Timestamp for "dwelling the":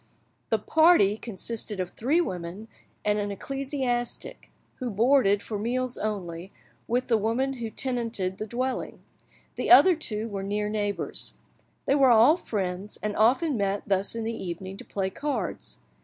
8.47-9.69